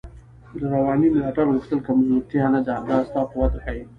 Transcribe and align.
د 0.59 0.61
روانی 0.73 1.07
ملاتړ 1.13 1.45
غوښتل 1.53 1.79
کمزوتیا 1.87 2.45
نده، 2.53 2.75
دا 2.89 2.97
ستا 3.07 3.21
قوت 3.31 3.53
ښایی 3.63 3.83